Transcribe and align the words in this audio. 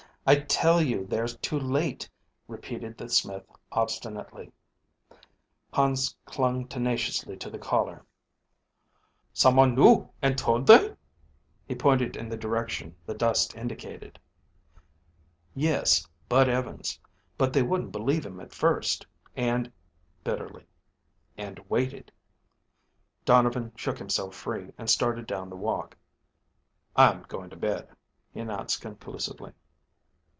I 0.23 0.35
tell 0.35 0.79
you 0.81 1.07
they're 1.07 1.25
too 1.27 1.59
late," 1.59 2.07
repeated 2.47 2.95
the 2.97 3.09
smith, 3.09 3.43
obstinately. 3.71 4.51
Hans 5.73 6.15
clung 6.25 6.67
tenaciously 6.67 7.35
to 7.37 7.49
the 7.49 7.57
collar. 7.57 8.05
"Some 9.33 9.55
one 9.55 9.73
knew 9.73 10.09
and 10.21 10.37
told 10.37 10.67
them?" 10.67 10.95
He 11.67 11.73
pointed 11.73 12.15
in 12.15 12.29
the 12.29 12.37
direction 12.37 12.95
the 13.05 13.15
dust 13.15 13.55
indicated. 13.55 14.19
"Yes, 15.55 16.07
Bud 16.29 16.47
Evans; 16.47 16.99
but 17.35 17.51
they 17.51 17.63
wouldn't 17.63 17.91
believe 17.91 18.23
him 18.25 18.39
at 18.39 18.53
first, 18.53 19.07
and" 19.35 19.71
bitterly 20.23 20.67
"and 21.35 21.57
waited." 21.67 22.11
Donovan 23.25 23.71
shook 23.75 23.97
himself 23.97 24.35
free, 24.35 24.71
and 24.77 24.87
started 24.89 25.25
down 25.25 25.49
the 25.49 25.57
walk. 25.57 25.97
"I'm 26.95 27.23
going 27.23 27.49
to 27.49 27.55
bed," 27.57 27.89
he 28.31 28.39
announced 28.39 28.81
conclusively. 28.81 29.51